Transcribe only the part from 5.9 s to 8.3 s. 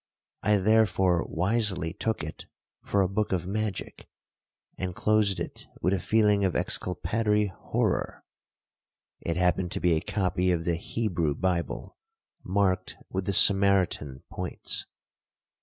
a feeling of exculpatory horror.